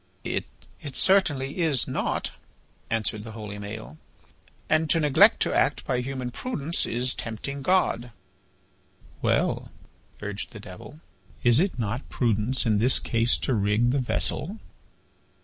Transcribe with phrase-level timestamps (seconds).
[0.23, 0.45] "It
[0.93, 2.31] certainly is not,"
[2.89, 3.99] answered the holy Maël,
[4.67, 8.09] "and to neglect to act by human prudence is tempting God."
[9.21, 9.71] "Well,"
[10.19, 11.01] urged the Devil,
[11.43, 14.59] "is it not prudence in this case to rig the vessel?"